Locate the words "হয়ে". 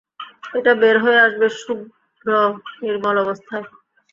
1.03-1.19